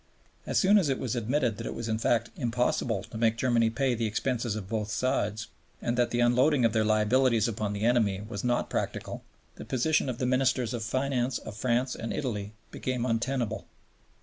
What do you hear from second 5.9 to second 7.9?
that the unloading of their liabilities upon the